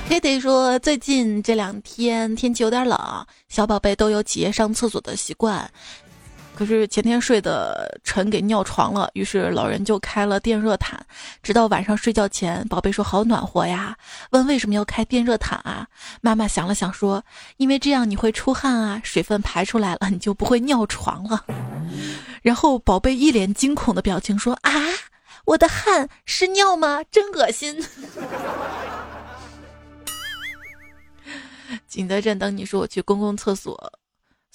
[0.08, 5.68] 黑得说最近这两天天气有点冷，小宝贝都有起夜上厕所的习惯。
[6.56, 11.04] 可是前天睡的沉给尿床了，于是老人就开了电热毯，
[11.42, 13.96] 直到晚上睡觉前，宝贝说好暖和呀。
[14.30, 15.86] 问为什么要开电热毯啊？
[16.20, 17.24] 妈妈想了想说，
[17.56, 21.44] 因为这样你会出汗啊，水分排出来了，你就不会尿床了。
[22.42, 24.72] 然后宝贝一脸惊恐的表情说啊，
[25.46, 27.02] 我的汗是尿吗？
[27.10, 27.84] 真恶心。
[31.88, 33.92] 景德镇等你说我去公共厕所。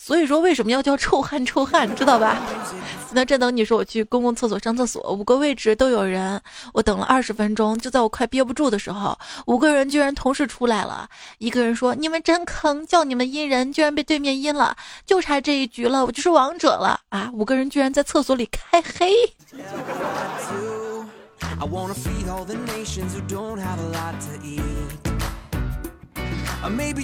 [0.01, 2.37] 所以说为什么要叫臭汗臭汗，知道吧？
[3.11, 6.41] 那这等你说我去公共厕所上厕所，五个位置都有人，
[6.73, 11.09] 我等了二十分钟，就在我快憋不住的时候，五个人居然同时出来了。
[11.37, 19.11] 一个人说：“你们真坑，叫你们阴人，居然被对面阴了，就差这一局了，我就是王者了啊！”五个人居然在厕所里开黑。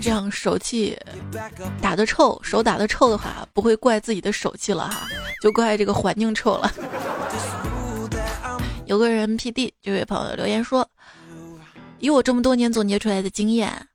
[0.01, 0.97] 这样手气
[1.81, 5.07] 打的臭，手打的臭的话，不会怪自己的手气了哈，
[5.41, 6.71] 就怪这个环境臭了。
[8.85, 10.87] 有个人 P D 这位朋友留言说
[11.99, 13.87] ：“以我这么多年总结出来的经验，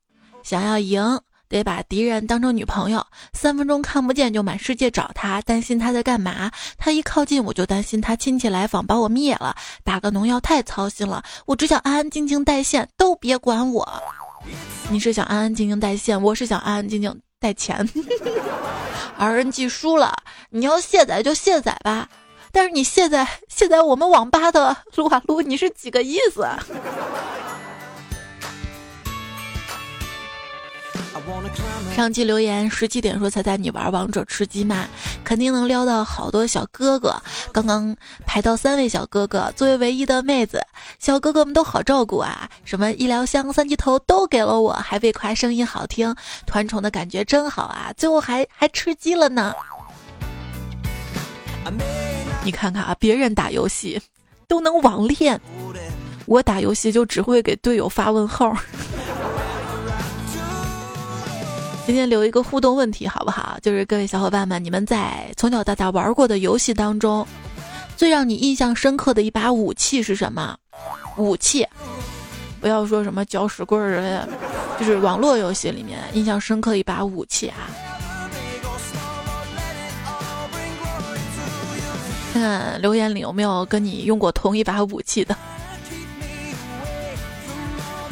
[0.42, 1.20] 想要赢。”
[1.50, 6.48] 得把敌人当成女朋友，三分钟看不见就满世界找他，担心他在干嘛。
[6.78, 9.56] 他一靠近我就担心他亲戚来访把我灭了。
[9.82, 14.02] 打个农药太操心了，我只想安安静静带线，都别管我。
[14.90, 17.88] 你是想安安静静带线，我是想安安静静带钱。
[19.18, 20.16] RNG 输了，
[20.50, 22.08] 你要卸载就卸载吧，
[22.50, 26.46] 但是你卸载卸载我们网吧的 撸啊撸，你是几个意思？
[31.94, 34.86] 上期留言十七点说猜猜你玩王者吃鸡吗？
[35.22, 37.14] 肯定能撩到好多小哥哥。
[37.52, 40.60] 刚刚排到三位小哥哥，作为唯一的妹子，
[40.98, 42.48] 小哥哥们都好照顾啊！
[42.64, 46.14] 什么医疗箱、三级头都给了我，还被夸声音好听，
[46.46, 47.92] 团宠的感觉真好啊！
[47.96, 49.54] 最后还还吃鸡了呢。
[52.42, 54.00] 你看看啊，别人打游戏
[54.48, 55.38] 都能网恋，
[56.24, 58.56] 我打游戏就只会给队友发问号。
[61.86, 63.58] 今天留一个互动问题好不好？
[63.62, 67.26] 就是各位小伙伴们，你们在从小到大玩过的游戏当中，
[67.96, 70.56] 最让你印象深刻的一把武器是什么？
[71.16, 71.66] 武器，
[72.60, 74.24] 不要说什么搅屎棍儿，
[74.78, 77.66] 就是网络游戏里面印象深刻的一把武器啊！
[82.32, 85.36] 看看留言里有没有跟你用过同一把武器的。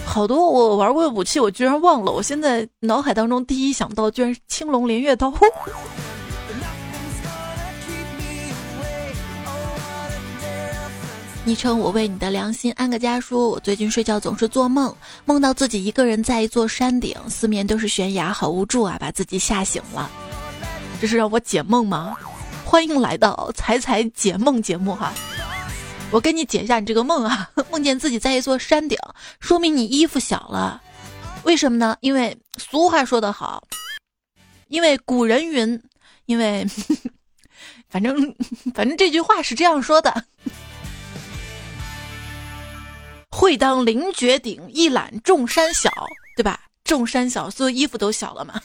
[0.08, 2.10] 好多我玩过的武器，我居然忘了。
[2.10, 5.32] 我现在脑海当中第一想到，居然是青龙偃月刀。
[11.44, 14.92] 昵称我为你的良心安个家说，我最近睡觉总是做梦，
[15.26, 20.10] 梦到自己一个人在一座山顶，四面都是悬崖，好无助啊，把自己吓醒了。
[21.00, 22.16] 这是让我解梦吗？
[22.64, 25.12] 欢迎来到彩彩解梦节目哈。
[26.10, 28.96] 我给你解一下你这个梦啊， 梦见自己在一座山顶，
[29.40, 30.82] 说明你衣服小了，
[31.44, 31.96] 为什么呢？
[32.00, 33.62] 因为俗话说得好，
[34.68, 35.82] 因为古人云，
[36.24, 36.66] 因为
[37.90, 38.34] 反正
[38.74, 40.24] 反正这句话是这样说的：
[43.30, 45.90] 会当凌绝顶，一览众山小，
[46.36, 46.58] 对吧？
[46.84, 48.62] 众山小，所有衣服都小了嘛。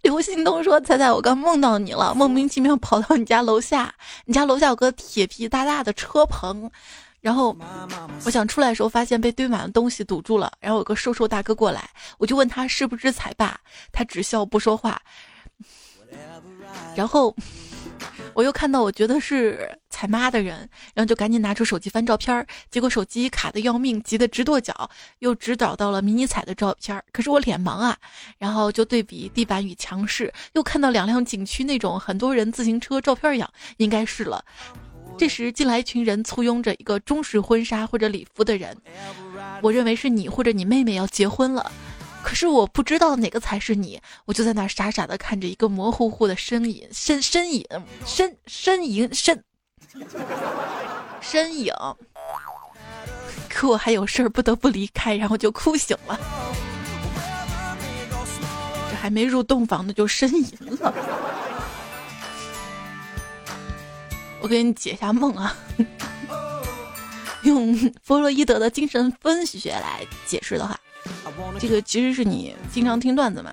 [0.02, 6.70] 刘心东说：“猜猜，我刚梦到你了， 莫名其妙跑到你家楼下，你家楼下有个铁皮大大的车棚，
[7.20, 7.54] 然后
[8.24, 10.50] 我想出来的时候，发现被堆满了东西堵住了。
[10.58, 13.60] 然后有个瘦瘦大哥过来，我就问他是不是彩爸，
[13.92, 15.00] 他只笑不说话，
[16.96, 17.34] 然后。”
[18.34, 27.04] 我又看到我觉得是彩妈的人，然后就赶紧拿出手机翻照片儿，结果手机卡的要命，急得直跺脚，又只找到了迷你彩的照片儿。
[27.12, 27.96] 可是我脸盲啊，
[28.38, 34.44] 然后就对比地板与墙饰，又看到两辆景区那种很多人自行车照片样，应该是了。
[35.18, 38.74] 这时进来一群人，簇拥着一个中式婚纱或者礼服的人，
[39.60, 41.70] 我认为是你或者你妹妹要结婚了。
[42.22, 47.64] 可是我不知道哪个才是你，我就在那傻傻的看着一个模糊糊的身影，身身影，
[48.06, 49.42] 身身影身
[51.20, 51.74] 身影。
[53.48, 56.18] 可我还有事儿不得不离开，然后就哭醒了。
[58.90, 60.94] 这还没入洞房呢，就呻吟了。
[64.40, 65.56] 我给你解一下梦啊，
[67.42, 70.78] 用弗洛伊德的精神分析学来解释的话。
[71.58, 73.52] 这个其实是你经常听段子嘛，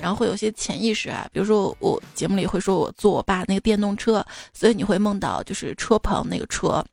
[0.00, 6.84] 然后会有些潜意识啊，比如说我节目里会说我坐我爸那个电动车，所以你会梦到就是车棚那个车，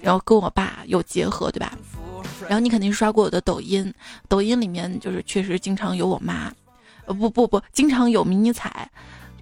[0.00, 1.76] 然后跟我爸有结合，对吧？
[2.48, 3.92] 然后你肯定刷过我的抖音，
[4.28, 6.52] 抖音里面就是确实经常有我妈，
[7.06, 8.88] 呃不不不，经常有迷你彩，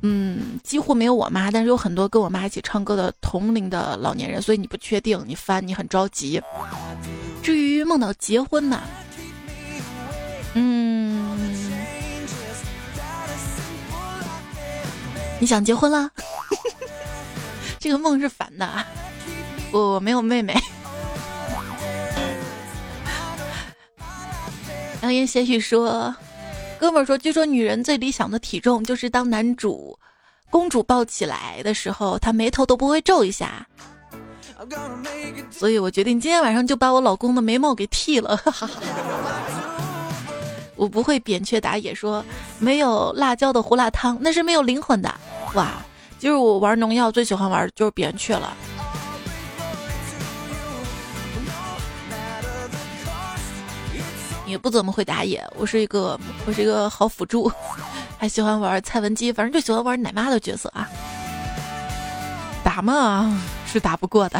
[0.02, 6.40] 嗯，几乎没有我妈，但是有很多跟我妈一起唱歌的同龄的老年人，所以你不确定，你翻你很着急。
[7.42, 8.80] 至于梦到结婚呢？
[10.54, 11.38] 嗯，
[15.40, 16.10] 你想结婚了？
[17.78, 18.68] 这个梦是反的，
[19.72, 20.54] 我我没有妹妹。
[25.02, 26.14] 良言些许说，
[26.78, 29.98] 哥们儿说，据说女人最理想的体重就是当男主
[30.50, 33.66] 公主抱起来的时候，她眉头都不会皱一下。
[35.50, 38.34] 所以我决定今天晚上就把我老公的眉毛给剃了。
[38.36, 38.80] 哈哈哈。
[40.76, 42.24] 我不会扁鹊打野说
[42.58, 45.14] 没有辣椒的胡辣汤，那是没有灵魂的。
[45.54, 45.72] 哇，
[46.18, 48.56] 就是我玩农药最喜欢玩的就是扁鹊了。
[54.46, 57.50] 也不怎么会打野，我是一个我是一个好辅助，
[58.18, 60.88] 还喜欢玩蔡文姬，反正就喜欢玩奶妈的角色啊。
[62.62, 64.38] 打嘛是打不过的，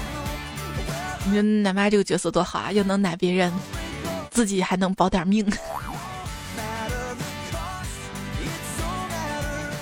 [1.26, 3.52] 你说奶妈这个角色多好啊，又能奶别人，
[4.30, 5.46] 自己还能保点命。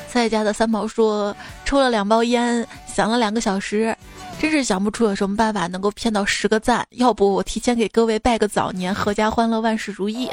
[0.08, 3.96] 蔡家的三毛说，抽了两包烟，想了两个小时。
[4.40, 10.30] 真是想不出有什么办法能够骗到十个赞，要不我提前给各位拜个早年，阖家欢乐，万事如意。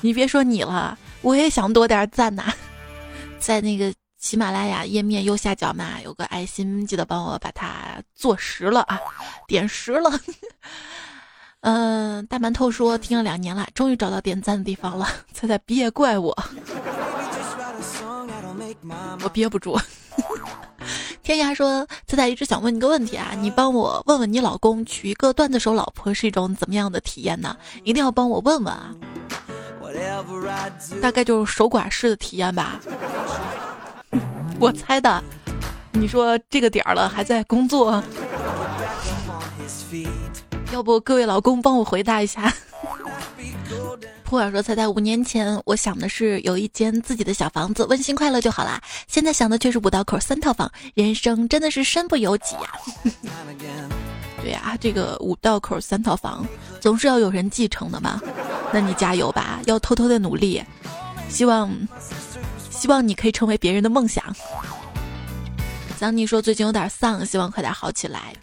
[0.00, 2.52] 你别说你了，我也想多点赞呐。
[3.38, 9.00] 在那个喜马拉雅页面右下角嘛，有个爱心，记得帮我把它做实了啊，
[9.46, 10.10] 点实了。
[11.60, 15.08] 嗯，大馒头说听了两年了，终于找到点赞的地方了。
[15.32, 16.36] 猜猜别怪我，
[19.22, 19.78] 我憋不住。
[21.22, 27.54] 天涯说：“彩彩一直想问你个问题啊，你帮我问问你老公娶一个段子手老婆是一种怎么样的体验呢？
[27.84, 28.94] 一定要帮我问问啊！
[31.02, 32.80] 大概就是守寡式的体验吧。
[34.58, 35.22] 我猜的。
[35.92, 38.02] 你说这个点儿了还在工作，
[40.72, 42.52] 要不各位老公帮我回答一下。”
[44.24, 48.78] 普洱说：“才在五年前，我想的是有一间自己的小房子，温馨快乐就好啦。
[49.06, 52.74] 现在想的却是五道口三套房，人生真的是身不由己呀。
[54.42, 56.46] 对呀，这个五道口三套房
[56.78, 58.20] 总是要有人继承的嘛。
[58.70, 60.62] 那你加油吧，要偷偷的努力，
[61.30, 61.74] 希望
[62.70, 64.22] 希望你可以成为别人的梦想。”
[65.98, 68.34] 想你说最近有点丧，希望快点好起来。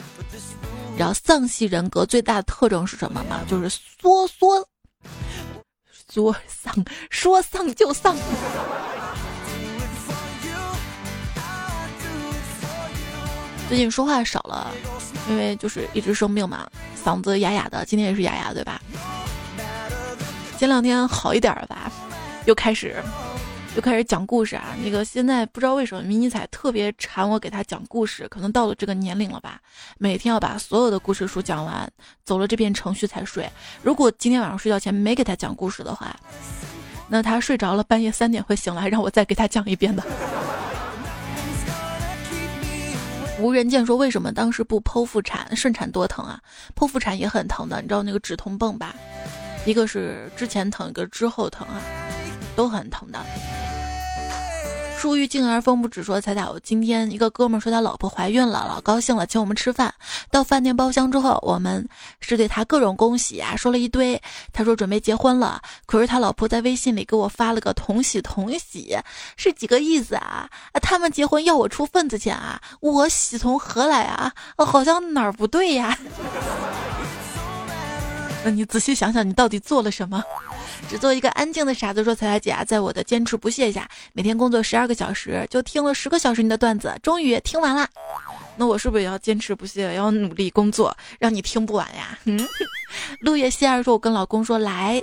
[0.97, 3.41] 然后丧系人格最大的特征是什么吗？
[3.47, 4.67] 就是缩缩。
[6.09, 6.73] 说丧，
[7.09, 8.15] 说丧就丧。
[13.67, 14.71] 最近说话少了，
[15.27, 16.69] 因为就是一直生病嘛，
[17.03, 17.83] 嗓子哑哑的。
[17.85, 18.79] 今天也是哑哑，对吧？
[20.57, 21.91] 前两天好一点了吧，
[22.45, 23.03] 又开始。
[23.75, 24.73] 就开始讲故事啊！
[24.81, 29.59] 那个现在不知道为什么迷你彩特别馋我给他讲故事，可能到了这个年龄了吧，
[29.97, 31.91] 每天要把所有的故事书讲完，
[32.23, 33.51] 走了这遍程序才睡。
[33.83, 36.15] 如果今天晚上睡觉前没给他讲故事的话，
[37.09, 40.01] 那他睡着了，半夜三点会醒来，让我再给他讲一遍的。
[43.41, 45.53] 无人见说为什么当时不剖腹产？
[45.53, 46.39] 顺产多疼啊！
[46.77, 48.95] 剖腹产也很疼的，你知道那个止痛泵吧？
[49.65, 51.81] 一个是之前疼，一个之后疼啊，
[52.55, 53.19] 都很疼的。
[55.05, 59.93] 树欲静而风不止，说彩彩，我今天一个哥们说他老婆怀孕了，老高兴了，请我们吃饭。
[60.31, 61.87] 到饭店包厢之后，我们
[62.21, 64.19] 是对他各种恭喜啊，说了一堆。
[64.51, 68.97] 他说准备结婚了，可是他老婆在微信里给我发了个同喜同喜，
[69.37, 70.49] 是几个意思啊？
[70.81, 72.59] 他们结婚要我出份子钱啊？
[72.79, 74.33] 我喜从何来啊？
[74.57, 75.95] 好像哪儿不对呀？
[78.43, 80.23] 那你仔细想想，你到底做了什么？
[80.87, 87.89] 只做一个安静的傻子，说：“彩彩姐啊，在我的坚持不懈下，每天工作十二个小时，就听了十个小时你的段子，终于听完了。
[88.55, 92.47] 那我是不是也要坚持不懈，要努力工作，让你听不完呀？”嗯，
[93.21, 95.01] 陆叶希儿说：“我跟老公说，来，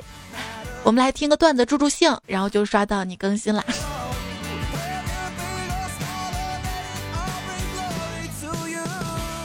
[0.85, 3.65] 我们来听个段子助助兴，然后就刷到你更新了。”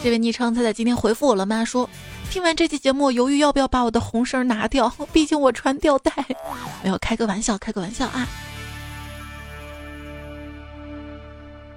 [0.04, 1.66] 这位昵称彩彩今天回复我了吗？
[1.66, 1.90] 说。
[2.30, 6.12] 听完这期节目，犹豫要不要把我的红绳拿掉， 毕竟我穿吊带。
[6.84, 8.28] 没有开个玩笑，开个玩笑啊。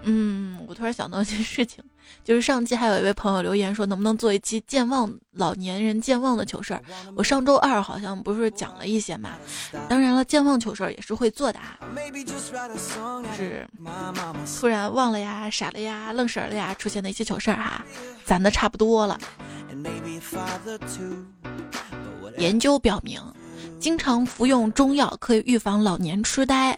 [0.03, 1.85] 嗯，我突然想到一件事情，
[2.25, 6.83] 就是上期还有一位朋友留言说，能不能做一期健忘老年人健忘的糗事儿？
[7.15, 9.31] 我上周二好像不是讲了一些嘛？
[9.89, 11.79] 当然了，健忘糗事儿也是会做的啊，
[13.37, 13.69] 是
[14.61, 17.85] 突然忘了呀、傻了呀、愣神了呀出现的一些糗事儿哈，
[18.25, 19.19] 攒的差不多了。
[22.39, 23.21] 研究表明。
[23.79, 26.77] 经常服用中药可以预防老年痴呆，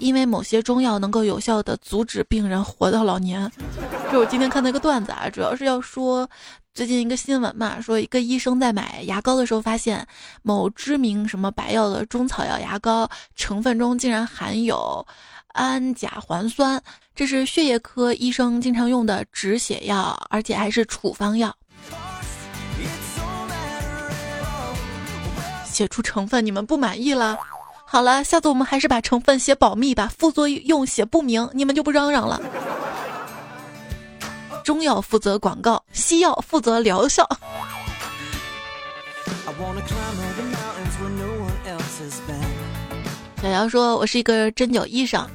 [0.00, 3.48] 因为某些中药能够有效的阻止病人活到老年。
[4.10, 6.28] 这我今天看那个段子啊，主要是要说
[6.74, 10.04] 最近一个新闻嘛，说一个医生在买牙膏的时候发现
[10.42, 15.06] 某知名什么白药的中草药牙膏成分中竟然含有
[15.52, 16.82] 氨甲环酸，
[17.14, 21.54] 这是血液科医生经常用的止血药，而且还是处方药。
[25.80, 27.38] 写出成分，你们不满意了？
[27.86, 32.38] 好了，下次我们还是把成分写保密吧，副作用写不明，你们就不嚷嚷了。
[34.62, 37.26] 中药负责广告，西药负责疗效。
[43.40, 45.26] 小姚说：“我是一个针灸医生，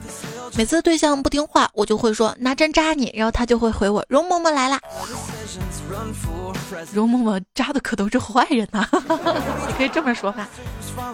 [0.58, 4.80] 每次对象不听话，我就会说拿针扎你，然后他就会回我容嬷嬷来啦。”
[6.94, 8.88] 容嬷嬷扎的可都是坏人呐，
[9.68, 10.48] 你可以这么说吧。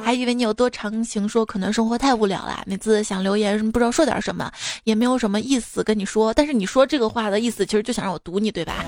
[0.03, 4.49] 还以为你有多长情，说可能生活太无聊了，每次想留言不知道说点什么，
[4.83, 6.33] 也没有什么意思跟你说。
[6.33, 8.85] 但是你说这个话的意思，其实就想让我堵你，对吧？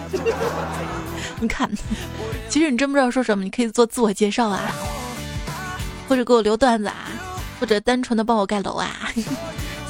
[1.42, 1.70] 你看，
[2.48, 4.72] 其实你真不知道说什么，你可以做自我介绍啊，
[6.08, 7.10] 或者给我留段子啊，
[7.60, 8.88] 或者单纯的帮我盖楼啊。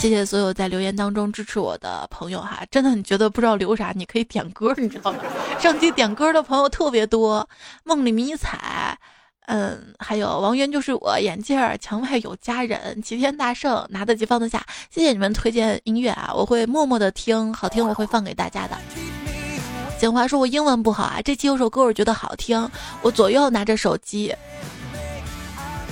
[0.04, 5.20] 谢谢所有在留言当中支持我的朋友哈，真的你觉得不知道留啥，你可以点歌，你知道吗？
[5.58, 7.48] 上期点歌的朋友特别多，
[7.86, 8.98] 梦里迷彩，
[9.46, 18.78] 嗯，还有王源就是我，眼镜儿，墙外有佳人，齐天大圣，拿得起放得下，谢谢你们推荐音乐啊，我会默默的听，好听我会放给大家的。
[19.98, 22.70] 简华说我英文不好啊，这期有首歌我觉得好听，
[23.02, 24.36] 我左右拿着手机。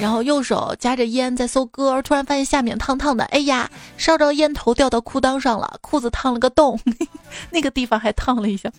[0.02, 6.80] 然后右手夹着烟在搜歌，突然发现下面烫烫的，哎呀，烧着烟头掉到裤裆上了，裤子烫了个洞，
[7.52, 8.72] 那个地方还烫了一下。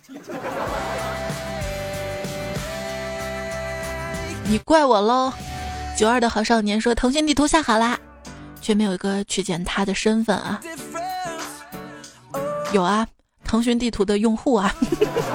[4.49, 5.31] 你怪我喽！
[5.97, 7.97] 九二的好少年说腾讯地图下好啦，
[8.59, 10.59] 却没有一个取件他的身份啊。
[12.73, 13.07] 有啊，
[13.45, 14.75] 腾讯地图的用户啊。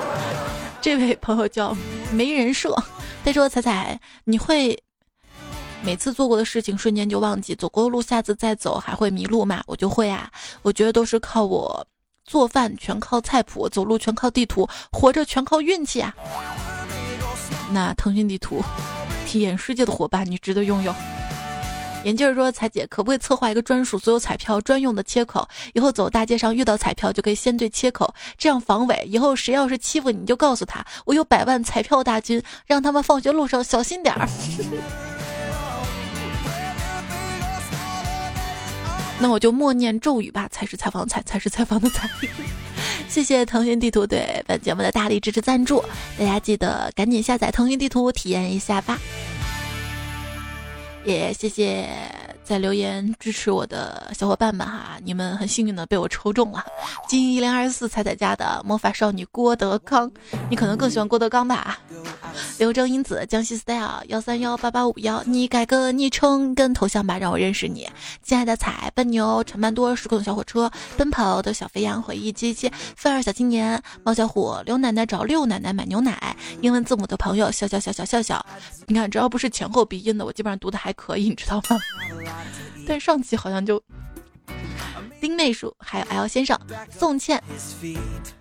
[0.82, 1.74] 这位朋友叫
[2.12, 2.76] 没人设，
[3.24, 4.78] 他说彩彩你会。
[5.82, 9.62] 每次做过的事情瞬间就忘记，走过的路下次再走还会迷路吗？
[9.66, 10.30] 我就会啊，
[10.62, 11.86] 我觉得都是靠我
[12.24, 16.14] 做饭全靠菜谱，走路全靠地图，活着全靠运气啊。
[17.70, 18.62] 那腾讯地图，
[19.26, 20.94] 体验世界的伙伴，你值得拥有。
[22.04, 25.46] 眼镜说：“彩姐，可不可以策划一个专属所有彩票专用的切口？
[25.74, 29.04] 以后走大街上遇到彩票就可以先对切口，这样防伪。
[29.06, 34.28] 以后谁要是欺负你，就告诉他我有百万彩票大军，让他们放学路上小心点儿。”
[39.20, 42.08] 那我就默念咒语吧，才是采访采，才是采访的采。
[43.08, 45.82] 谢谢腾讯地图对本节目的大力支持赞助，
[46.18, 48.98] 大家记得赶紧下载腾讯地图体验一下吧。
[51.04, 51.88] 也谢谢。
[52.48, 56.64] 在留言支持我的小伙伴们哈，你们很幸运的被我抽中了，
[57.06, 60.10] 金一零二四彩彩家的魔法少女郭德纲，
[60.48, 61.78] 你可能更喜欢郭德纲吧？
[62.58, 67.86] 刘正英子江西 style 幺三幺八八五幺，你改个昵称跟头像吧，让我认识你。
[68.22, 78.46] 亲爱的彩笨牛陈曼多时空小火车奔跑的小肥羊回忆机器范儿小青年猫小虎刘奶奶找六奶奶买牛奶英文字母的朋友笑笑笑笑笑笑，
[78.86, 81.78] 你看只要不是前后鼻音的，我基本上读的还可以，你知道吗？
[82.86, 83.82] 但上期好像就
[85.20, 86.58] 丁妹叔，还有 L 先生、
[86.90, 87.42] 宋茜、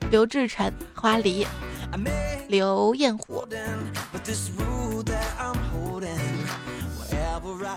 [0.09, 1.45] 刘志成、花梨、
[2.47, 3.47] 刘艳虎。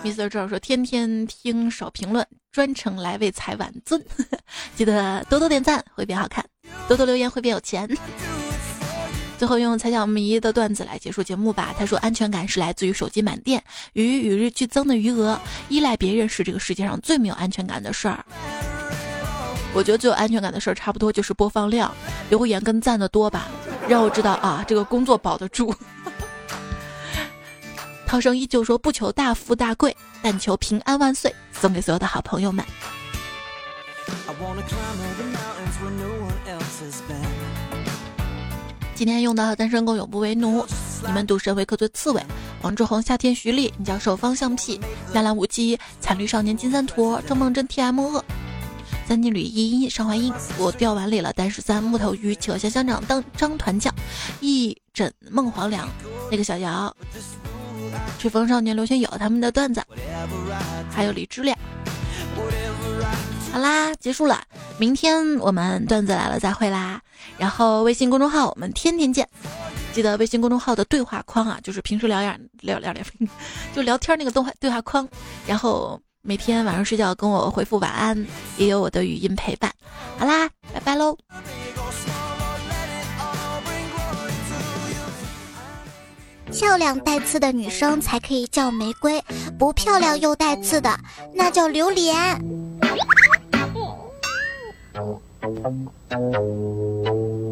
[0.05, 0.29] Mr.
[0.29, 4.03] 赵说：“天天听少评论，专程来为采晚尊，
[4.75, 6.45] 记得多多点赞会变好看，
[6.89, 7.89] 多多留言会变有钱。”
[9.41, 11.75] 最后用蔡小迷的段子来结束节目吧。
[11.79, 13.65] 他说：“安全感是来自于手机满电
[13.95, 18.23] 与与日俱增的余额，依赖别人是这个世界上最没有安全感的事儿。”
[19.73, 21.91] 我觉得最有安全感的事儿，差不多就是播放量、
[22.29, 23.49] 留言跟赞的多吧，
[23.89, 25.75] 让我知道啊，这个工作保得住。
[28.07, 32.63] 涛声依旧说：“不求大富大贵，但求平安万岁。”送给所有的好朋友们。
[39.01, 40.63] 今天用的单身狗永不为奴，
[41.07, 42.23] 你们赌神为客最刺猬，
[42.61, 44.79] 王志宏夏天徐丽，你教授方向屁，
[45.15, 48.23] 蓝蓝无忌惨绿少年金三坨，郑梦真 T M 恶，
[49.09, 53.91] 三金吕依依上怀英，我掉碗里了单十三木头鱼企鹅香香长当张团将，
[54.41, 55.89] 一枕梦黄粱，
[56.31, 56.95] 那个小姚，
[58.19, 59.83] 吹风少年刘轩友他们的段子，
[60.91, 61.57] 还有李知亮。
[63.53, 64.43] 好啦，结束了。
[64.79, 67.01] 明天我们段子来了再会啦。
[67.37, 69.29] 然后微信公众号我们天天见，
[69.93, 73.03] 记得微信公众号的对话框啊，就是平时聊样聊聊聊，
[73.75, 75.09] 就聊天那个动画对话框。
[75.47, 78.27] 然后每天晚上睡觉跟我回复晚安，
[78.57, 79.73] 也有我的语音陪伴。
[80.17, 81.17] 好啦，拜拜喽。
[86.53, 89.23] 漂亮带刺的女生才可以叫玫瑰，
[89.59, 90.99] 不漂亮又带刺的
[91.35, 92.17] 那叫榴莲。
[95.01, 95.23] Thank
[96.11, 97.50] you.